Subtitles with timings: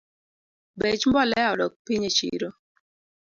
[0.79, 2.49] Bech mbolea odok piny echiro